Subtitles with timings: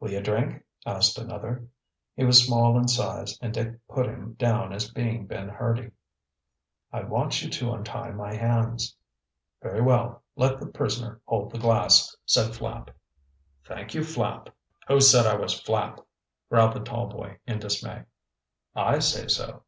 [0.00, 1.68] "Will you drink?" asked another.
[2.14, 5.90] He was small in size and Dick put him down as being Ben Hurdy.
[6.90, 8.96] "I want you to untie my hands."
[9.60, 12.92] "Very well, let the prisoner hold the glass," said Flapp.
[13.62, 14.48] "Thank you, Flapp."
[14.86, 16.00] "Who said I was Flapp?"
[16.48, 18.04] growled the tall boy, in dismay.
[18.74, 19.64] "I say so."